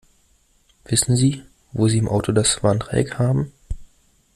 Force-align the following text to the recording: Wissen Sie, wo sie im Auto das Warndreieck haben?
Wissen 0.85 1.15
Sie, 1.15 1.43
wo 1.73 1.87
sie 1.87 1.99
im 1.99 2.07
Auto 2.07 2.31
das 2.31 2.63
Warndreieck 2.63 3.19
haben? 3.19 3.51